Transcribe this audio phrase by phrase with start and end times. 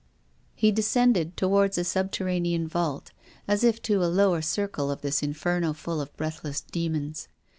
[0.55, 3.11] He descended towards a subterranean vault:
[3.47, 7.27] as if to a lower circle of this inferno full of breath less (lemons.